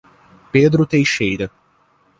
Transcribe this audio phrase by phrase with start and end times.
[0.51, 1.51] Pedro Teixeira